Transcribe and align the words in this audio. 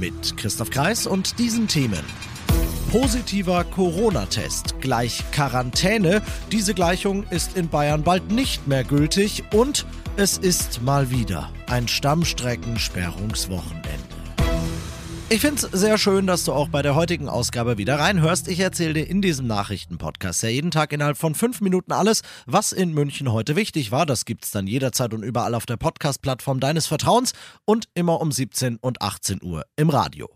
Mit 0.00 0.36
Christoph 0.38 0.70
Kreis 0.70 1.06
und 1.06 1.38
diesen 1.38 1.68
Themen. 1.68 2.02
Positiver 2.90 3.64
Corona-Test 3.64 4.80
gleich 4.80 5.22
Quarantäne. 5.30 6.22
Diese 6.50 6.72
Gleichung 6.72 7.24
ist 7.28 7.54
in 7.54 7.68
Bayern 7.68 8.02
bald 8.02 8.32
nicht 8.32 8.66
mehr 8.66 8.82
gültig 8.82 9.44
und 9.52 9.84
es 10.16 10.38
ist 10.38 10.80
mal 10.80 11.10
wieder 11.10 11.52
ein 11.66 11.86
Stammstreckensperrungswochenende. 11.86 14.09
Ich 15.32 15.42
finde 15.42 15.64
es 15.64 15.80
sehr 15.80 15.96
schön, 15.96 16.26
dass 16.26 16.42
du 16.42 16.52
auch 16.52 16.70
bei 16.70 16.82
der 16.82 16.96
heutigen 16.96 17.28
Ausgabe 17.28 17.78
wieder 17.78 18.00
reinhörst. 18.00 18.48
Ich 18.48 18.58
erzähle 18.58 18.94
dir 18.94 19.06
in 19.06 19.22
diesem 19.22 19.46
Nachrichtenpodcast 19.46 20.42
ja 20.42 20.48
jeden 20.48 20.72
Tag 20.72 20.92
innerhalb 20.92 21.16
von 21.16 21.36
fünf 21.36 21.60
Minuten 21.60 21.92
alles, 21.92 22.22
was 22.46 22.72
in 22.72 22.92
München 22.92 23.30
heute 23.30 23.54
wichtig 23.54 23.92
war. 23.92 24.06
Das 24.06 24.24
gibt's 24.24 24.50
dann 24.50 24.66
jederzeit 24.66 25.14
und 25.14 25.22
überall 25.22 25.54
auf 25.54 25.66
der 25.66 25.76
Podcast-Plattform 25.76 26.58
deines 26.58 26.88
Vertrauens 26.88 27.32
und 27.64 27.88
immer 27.94 28.20
um 28.20 28.32
17 28.32 28.78
und 28.78 29.02
18 29.02 29.40
Uhr 29.40 29.66
im 29.76 29.88
Radio. 29.90 30.28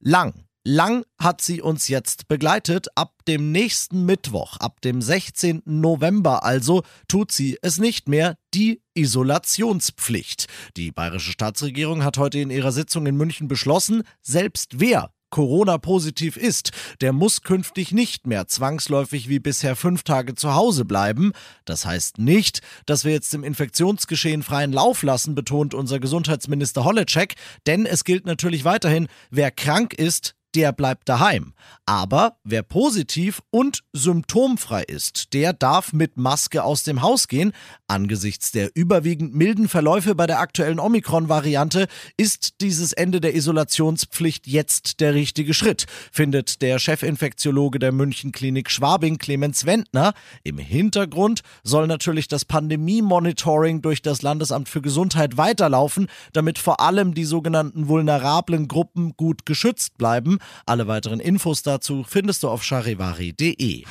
Lang 0.00 0.32
Lang 0.64 1.04
hat 1.18 1.40
sie 1.40 1.60
uns 1.60 1.88
jetzt 1.88 2.28
begleitet. 2.28 2.86
Ab 2.94 3.14
dem 3.26 3.50
nächsten 3.50 4.06
Mittwoch, 4.06 4.58
ab 4.58 4.80
dem 4.82 5.02
16. 5.02 5.62
November 5.64 6.44
also, 6.44 6.84
tut 7.08 7.32
sie 7.32 7.58
es 7.62 7.78
nicht 7.78 8.08
mehr. 8.08 8.36
Die 8.54 8.80
Isolationspflicht. 8.94 10.46
Die 10.76 10.92
bayerische 10.92 11.32
Staatsregierung 11.32 12.04
hat 12.04 12.16
heute 12.16 12.38
in 12.38 12.50
ihrer 12.50 12.70
Sitzung 12.70 13.06
in 13.06 13.16
München 13.16 13.48
beschlossen, 13.48 14.04
selbst 14.20 14.78
wer 14.78 15.10
Corona-positiv 15.30 16.36
ist, 16.36 16.70
der 17.00 17.12
muss 17.12 17.40
künftig 17.40 17.90
nicht 17.90 18.28
mehr 18.28 18.46
zwangsläufig 18.46 19.28
wie 19.28 19.40
bisher 19.40 19.74
fünf 19.74 20.04
Tage 20.04 20.36
zu 20.36 20.54
Hause 20.54 20.84
bleiben. 20.84 21.32
Das 21.64 21.84
heißt 21.86 22.18
nicht, 22.18 22.60
dass 22.86 23.04
wir 23.04 23.12
jetzt 23.12 23.32
dem 23.32 23.42
Infektionsgeschehen 23.42 24.44
freien 24.44 24.72
Lauf 24.72 25.02
lassen, 25.02 25.34
betont 25.34 25.74
unser 25.74 25.98
Gesundheitsminister 25.98 26.84
Holleczek, 26.84 27.34
denn 27.66 27.84
es 27.86 28.04
gilt 28.04 28.26
natürlich 28.26 28.64
weiterhin, 28.64 29.08
wer 29.30 29.50
krank 29.50 29.94
ist, 29.94 30.36
der 30.54 30.72
bleibt 30.72 31.08
daheim. 31.08 31.54
Aber 31.86 32.36
wer 32.44 32.62
positiv 32.62 33.42
und 33.50 33.82
symptomfrei 33.92 34.82
ist, 34.82 35.32
der 35.32 35.52
darf 35.52 35.92
mit 35.92 36.16
Maske 36.16 36.62
aus 36.64 36.84
dem 36.84 37.02
Haus 37.02 37.28
gehen. 37.28 37.52
Angesichts 37.88 38.52
der 38.52 38.70
überwiegend 38.74 39.34
milden 39.34 39.68
Verläufe 39.68 40.14
bei 40.14 40.26
der 40.26 40.40
aktuellen 40.40 40.78
Omikron-Variante 40.78 41.86
ist 42.16 42.60
dieses 42.60 42.92
Ende 42.92 43.20
der 43.20 43.34
Isolationspflicht 43.34 44.46
jetzt 44.46 45.00
der 45.00 45.14
richtige 45.14 45.54
Schritt, 45.54 45.86
findet 46.10 46.62
der 46.62 46.78
Chefinfektiologe 46.78 47.78
der 47.78 47.92
Münchenklinik 47.92 48.70
Schwabing 48.70 49.18
Clemens 49.18 49.66
Wendner. 49.66 50.14
Im 50.44 50.58
Hintergrund 50.58 51.42
soll 51.62 51.86
natürlich 51.86 52.28
das 52.28 52.44
Pandemie-Monitoring 52.44 53.82
durch 53.82 54.02
das 54.02 54.22
Landesamt 54.22 54.68
für 54.68 54.82
Gesundheit 54.82 55.36
weiterlaufen, 55.36 56.08
damit 56.32 56.58
vor 56.58 56.80
allem 56.80 57.14
die 57.14 57.24
sogenannten 57.24 57.88
vulnerablen 57.88 58.68
Gruppen 58.68 59.14
gut 59.16 59.46
geschützt 59.46 59.98
bleiben. 59.98 60.38
Alle 60.66 60.86
weiteren 60.86 61.20
Infos 61.20 61.62
dazu 61.62 62.04
findest 62.06 62.42
du 62.42 62.48
auf 62.48 62.62
charivari.de. 62.62 63.84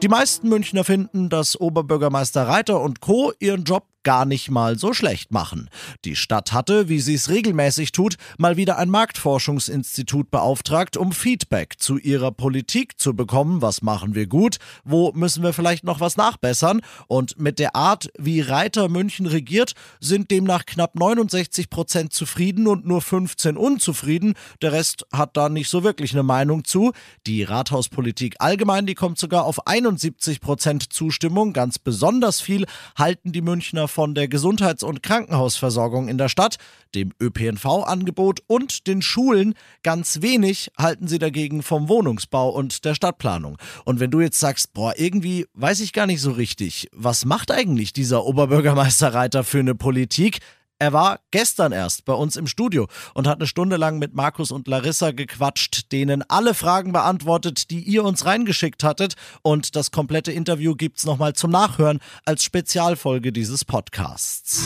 Die 0.00 0.08
meisten 0.08 0.48
Münchner 0.48 0.84
finden, 0.84 1.28
dass 1.28 1.60
Oberbürgermeister 1.60 2.46
Reiter 2.46 2.80
und 2.80 3.00
Co. 3.00 3.32
ihren 3.40 3.64
Job 3.64 3.87
gar 4.02 4.24
nicht 4.24 4.50
mal 4.50 4.78
so 4.78 4.92
schlecht 4.92 5.32
machen. 5.32 5.68
Die 6.04 6.16
Stadt 6.16 6.52
hatte, 6.52 6.88
wie 6.88 7.00
sie 7.00 7.14
es 7.14 7.28
regelmäßig 7.28 7.92
tut, 7.92 8.16
mal 8.38 8.56
wieder 8.56 8.78
ein 8.78 8.90
Marktforschungsinstitut 8.90 10.30
beauftragt, 10.30 10.96
um 10.96 11.12
Feedback 11.12 11.74
zu 11.78 11.98
ihrer 11.98 12.30
Politik 12.30 12.98
zu 12.98 13.14
bekommen. 13.14 13.62
Was 13.62 13.82
machen 13.82 14.14
wir 14.14 14.26
gut? 14.26 14.58
Wo 14.84 15.12
müssen 15.12 15.42
wir 15.42 15.52
vielleicht 15.52 15.84
noch 15.84 16.00
was 16.00 16.16
nachbessern? 16.16 16.80
Und 17.06 17.38
mit 17.38 17.58
der 17.58 17.76
Art, 17.76 18.08
wie 18.18 18.40
Reiter 18.40 18.88
München 18.88 19.26
regiert, 19.26 19.72
sind 20.00 20.30
demnach 20.30 20.64
knapp 20.66 20.94
69 20.94 21.70
Prozent 21.70 22.12
zufrieden 22.12 22.66
und 22.66 22.86
nur 22.86 23.02
15 23.02 23.56
unzufrieden. 23.56 24.34
Der 24.62 24.72
Rest 24.72 25.06
hat 25.12 25.36
da 25.36 25.48
nicht 25.48 25.68
so 25.68 25.84
wirklich 25.84 26.12
eine 26.12 26.22
Meinung 26.22 26.64
zu. 26.64 26.92
Die 27.26 27.42
Rathauspolitik 27.42 28.36
allgemein, 28.38 28.86
die 28.86 28.94
kommt 28.94 29.18
sogar 29.18 29.44
auf 29.44 29.66
71 29.66 30.40
Prozent 30.40 30.92
Zustimmung. 30.92 31.52
Ganz 31.52 31.78
besonders 31.78 32.40
viel 32.40 32.66
halten 32.96 33.32
die 33.32 33.42
Münchner 33.42 33.88
von 33.98 34.14
der 34.14 34.28
Gesundheits- 34.28 34.84
und 34.84 35.02
Krankenhausversorgung 35.02 36.06
in 36.06 36.18
der 36.18 36.28
Stadt, 36.28 36.58
dem 36.94 37.10
ÖPNV-Angebot 37.20 38.44
und 38.46 38.86
den 38.86 39.02
Schulen. 39.02 39.54
Ganz 39.82 40.22
wenig 40.22 40.70
halten 40.78 41.08
sie 41.08 41.18
dagegen 41.18 41.64
vom 41.64 41.88
Wohnungsbau 41.88 42.50
und 42.50 42.84
der 42.84 42.94
Stadtplanung. 42.94 43.58
Und 43.84 43.98
wenn 43.98 44.12
du 44.12 44.20
jetzt 44.20 44.38
sagst, 44.38 44.72
boah, 44.72 44.94
irgendwie 44.96 45.46
weiß 45.54 45.80
ich 45.80 45.92
gar 45.92 46.06
nicht 46.06 46.20
so 46.20 46.30
richtig, 46.30 46.88
was 46.92 47.24
macht 47.24 47.50
eigentlich 47.50 47.92
dieser 47.92 48.24
Oberbürgermeister 48.24 49.14
Reiter 49.14 49.42
für 49.42 49.58
eine 49.58 49.74
Politik? 49.74 50.38
Er 50.80 50.92
war 50.92 51.20
gestern 51.32 51.72
erst 51.72 52.04
bei 52.04 52.12
uns 52.12 52.36
im 52.36 52.46
Studio 52.46 52.86
und 53.14 53.26
hat 53.26 53.38
eine 53.38 53.48
Stunde 53.48 53.76
lang 53.76 53.98
mit 53.98 54.14
Markus 54.14 54.52
und 54.52 54.68
Larissa 54.68 55.10
gequatscht, 55.10 55.90
denen 55.90 56.22
alle 56.28 56.54
Fragen 56.54 56.92
beantwortet, 56.92 57.70
die 57.70 57.80
ihr 57.80 58.04
uns 58.04 58.26
reingeschickt 58.26 58.84
hattet. 58.84 59.14
Und 59.42 59.74
das 59.74 59.90
komplette 59.90 60.30
Interview 60.30 60.76
gibt's 60.76 61.04
nochmal 61.04 61.32
zum 61.32 61.50
Nachhören 61.50 61.98
als 62.24 62.44
Spezialfolge 62.44 63.32
dieses 63.32 63.64
Podcasts. 63.64 64.62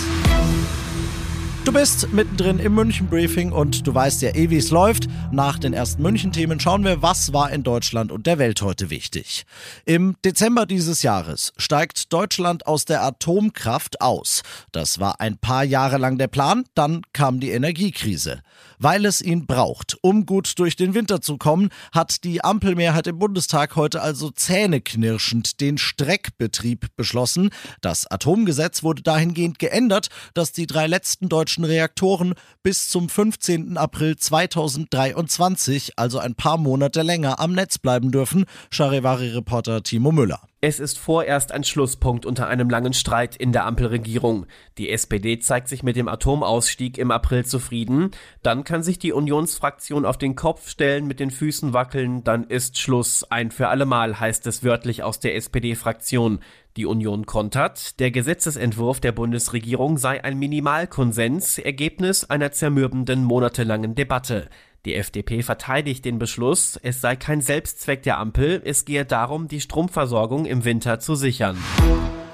Du 1.65 1.73
bist 1.73 2.13
mittendrin 2.13 2.59
im 2.59 2.75
München 2.75 3.07
Briefing 3.07 3.53
und 3.53 3.87
du 3.87 3.95
weißt 3.95 4.23
ja 4.23 4.35
eh, 4.35 4.51
wie 4.51 4.57
es 4.57 4.73
läuft. 4.73 5.07
Nach 5.31 5.61
den 5.61 5.73
ersten 5.73 6.03
München-Themen 6.03 6.59
schauen 6.59 6.83
wir, 6.83 7.03
was 7.03 7.33
war 7.33 7.53
in 7.53 7.63
Deutschland 7.63 8.11
und 8.11 8.27
der 8.27 8.39
Welt 8.41 8.63
heute 8.63 8.91
wichtig. 8.91 9.47
Im 9.85 10.17
Dezember 10.25 10.67
dieses 10.67 11.05
Jahres 11.05 11.53
steigt 11.57 12.13
Deutschland 12.13 12.67
aus 12.67 12.85
der 12.85 13.05
Atomkraft 13.05 14.01
aus. 14.01 14.43
Das 14.73 14.99
war 14.99 15.21
ein 15.21 15.39
paar 15.39 15.63
Jahre 15.63 15.99
lang 15.99 16.19
der 16.19 16.27
Plan, 16.27 16.65
dann 16.75 17.03
kam 17.13 17.39
die 17.39 17.51
Energiekrise. 17.51 18.43
Weil 18.79 19.07
es 19.07 19.23
ihn 19.23 19.47
braucht, 19.47 19.97
um 20.03 20.27
gut 20.27 20.59
durch 20.59 20.75
den 20.75 20.95
Winter 20.95 21.21
zu 21.21 21.39
kommen, 21.39 21.69
hat 21.93 22.25
die 22.25 22.43
Ampelmehrheit 22.43 23.07
im 23.07 23.21
Bundestag 23.21 23.77
heute 23.77 24.03
also 24.03 24.31
zähneknirschend 24.31 25.61
den 25.61 25.79
Streckbetrieb 25.79 26.89
beschlossen. 26.97 27.51
Das 27.81 28.11
Atomgesetz 28.11 28.83
wurde 28.83 29.03
dahingehend 29.03 29.61
geändert, 29.61 30.09
dass 30.35 30.51
die 30.51 30.67
drei 30.67 30.89
letzten 30.89 31.29
deutschen 31.29 31.52
deutschen 31.53 31.65
Reaktoren 31.65 32.35
bis 32.63 32.89
zum 32.89 33.11
15. 33.11 33.77
April 33.77 34.17
2023, 34.17 35.99
also 35.99 36.19
ein 36.19 36.35
paar 36.35 36.57
Monate 36.57 37.03
länger, 37.03 37.41
am 37.41 37.53
Netz 37.53 37.77
bleiben 37.79 38.11
dürfen. 38.11 38.47
Charivari-Reporter 38.71 39.83
Timo 39.83 40.13
Müller. 40.13 40.41
Es 40.65 40.79
ist 40.79 40.97
vorerst 40.97 41.51
ein 41.51 41.65
Schlusspunkt 41.65 42.25
unter 42.25 42.47
einem 42.47 42.71
langen 42.71 42.93
Streit 42.93 43.35
in 43.35 43.51
der 43.51 43.67
Ampelregierung. 43.67 44.47
Die 44.79 44.91
SPD 44.91 45.41
zeigt 45.41 45.67
sich 45.67 45.83
mit 45.83 45.97
dem 45.97 46.07
Atomausstieg 46.07 46.99
im 46.99 47.11
April 47.11 47.45
zufrieden. 47.45 48.13
Dann 48.45 48.63
kann 48.63 48.85
sich 48.85 49.01
die 49.01 49.13
Unionsfraktion 49.13 50.07
auf 50.07 50.19
den 50.19 50.37
Kopf 50.37 50.69
stellen, 50.69 51.09
mit 51.09 51.19
den 51.19 51.33
Füßen 51.33 51.73
wackeln. 51.73 52.23
Dann 52.23 52.45
ist 52.45 52.79
Schluss. 52.79 53.25
Ein 53.25 53.51
für 53.51 53.67
allemal 53.67 54.21
heißt 54.21 54.47
es 54.47 54.63
wörtlich 54.63 55.03
aus 55.03 55.19
der 55.19 55.35
SPD-Fraktion. 55.35 56.39
Die 56.79 56.87
Union 56.87 57.27
kontert, 57.27 58.01
der 58.01 58.11
Gesetzesentwurf 58.11 58.99
der 58.99 59.13
Bundesregierung 59.13 59.99
sei 59.99 60.25
ein 60.25 60.39
Minimalkonsens, 60.39 61.59
Ergebnis 61.59 62.25
einer 62.25 62.53
zermürbenden 62.53 63.25
monatelangen 63.25 63.95
Debatte. 63.95 64.49
Die 64.87 64.95
FDP 64.95 65.43
verteidigt 65.43 66.07
den 66.07 66.19
Beschluss, 66.19 66.81
es 66.83 67.03
sei 67.03 67.15
kein 67.17 67.43
Selbstzweck 67.43 68.03
der 68.03 68.19
Ampel, 68.19 68.63
es 68.65 68.87
gehe 68.87 69.05
darum, 69.05 69.49
die 69.49 69.61
Stromversorgung 69.61 70.47
im 70.47 70.65
Winter 70.65 70.99
zu 70.99 71.15
sichern. 71.15 71.59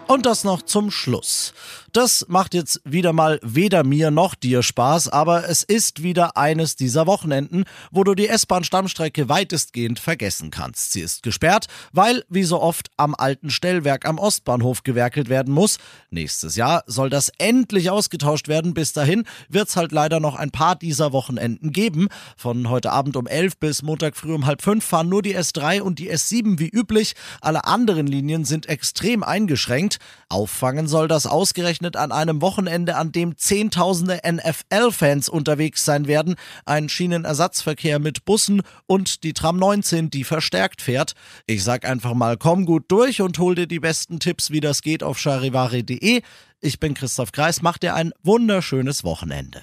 Und 0.09 0.25
das 0.25 0.43
noch 0.43 0.63
zum 0.63 0.91
Schluss. 0.91 1.53
Das 1.93 2.27
macht 2.29 2.55
jetzt 2.55 2.81
wieder 2.85 3.13
mal 3.13 3.39
weder 3.43 3.85
mir 3.85 4.11
noch 4.11 4.35
dir 4.35 4.63
Spaß, 4.63 5.09
aber 5.09 5.49
es 5.49 5.63
ist 5.63 6.03
wieder 6.03 6.37
eines 6.37 6.77
dieser 6.77 7.07
Wochenenden, 7.07 7.65
wo 7.91 8.05
du 8.05 8.15
die 8.15 8.29
S-Bahn-Stammstrecke 8.29 9.29
weitestgehend 9.29 9.99
vergessen 9.99 10.51
kannst. 10.51 10.93
Sie 10.93 11.01
ist 11.01 11.23
gesperrt, 11.23 11.67
weil, 11.93 12.25
wie 12.29 12.45
so 12.45 12.61
oft, 12.61 12.91
am 12.97 13.15
alten 13.15 13.51
Stellwerk 13.51 14.07
am 14.07 14.19
Ostbahnhof 14.19 14.83
gewerkelt 14.83 15.29
werden 15.29 15.53
muss. 15.53 15.79
Nächstes 16.11 16.57
Jahr 16.57 16.85
soll 16.87 17.11
das 17.11 17.31
endlich 17.39 17.91
ausgetauscht 17.91 18.49
werden. 18.49 18.75
Bis 18.75 18.95
dahin 18.95 19.25
wird 19.49 19.69
es 19.69 19.77
halt 19.77 19.93
leider 19.93 20.21
noch 20.21 20.37
ein 20.37 20.51
paar 20.51 20.77
dieser 20.77 21.13
Wochenenden 21.13 21.73
geben. 21.73 22.09
Von 22.37 22.71
heute 22.71 22.93
Abend 22.93 23.17
um 23.17 23.27
11 23.27 23.59
bis 23.59 23.83
Montag 23.83 24.17
früh 24.17 24.35
um 24.35 24.47
halb 24.47 24.63
fünf 24.63 24.85
fahren 24.85 25.09
nur 25.09 25.23
die 25.23 25.37
S3 25.37 25.81
und 25.81 25.99
die 25.99 26.11
S7 26.11 26.59
wie 26.59 26.69
üblich. 26.69 27.15
Alle 27.41 27.65
anderen 27.65 28.07
Linien 28.07 28.45
sind 28.45 28.67
extrem 28.67 29.23
eingeschränkt. 29.23 29.98
Auffangen 30.29 30.89
soll 30.89 31.09
das 31.09 31.27
ausgerechnet 31.27 31.97
an 31.97 32.13
einem 32.13 32.41
Wochenende, 32.43 32.97
an 32.97 33.13
dem 33.13 33.37
Zehntausende 33.37 34.21
NFL-Fans 34.27 35.29
unterwegs 35.29 35.85
sein 35.85 36.07
werden, 36.07 36.37
ein 36.65 36.89
Schienenersatzverkehr 36.89 37.99
mit 37.99 38.25
Bussen 38.25 38.63
und 38.87 39.25
die 39.25 39.33
Tram 39.33 39.59
19, 39.59 40.11
die 40.11 40.25
verstärkt 40.25 40.83
fährt. 40.83 41.15
Ich 41.47 41.65
sag 41.65 41.85
einfach 41.85 42.15
mal, 42.15 42.37
komm 42.37 42.67
gut 42.67 42.85
durch 42.89 43.23
und 43.23 43.39
hol 43.39 43.55
dir 43.55 43.67
die 43.67 43.81
besten 43.81 44.21
Tipps, 44.21 44.51
wie 44.51 44.61
das 44.61 44.83
geht 44.83 45.03
auf 45.03 45.19
charivari.de. 45.19 46.23
Ich 46.61 46.81
bin 46.81 46.95
Christoph 46.95 47.33
Kreis, 47.33 47.63
mach 47.63 47.79
dir 47.79 47.95
ein 47.95 48.13
wunderschönes 48.23 49.05
Wochenende. 49.05 49.63